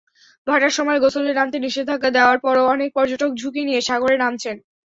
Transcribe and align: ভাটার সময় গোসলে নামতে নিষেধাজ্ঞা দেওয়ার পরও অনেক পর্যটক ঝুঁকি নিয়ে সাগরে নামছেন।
ভাটার 0.47 0.73
সময় 0.77 0.99
গোসলে 1.03 1.31
নামতে 1.33 1.57
নিষেধাজ্ঞা 1.59 2.09
দেওয়ার 2.13 2.37
পরও 2.45 2.71
অনেক 2.73 2.89
পর্যটক 2.97 3.31
ঝুঁকি 3.35 3.61
নিয়ে 3.67 3.81
সাগরে 3.87 4.15
নামছেন। 4.19 4.55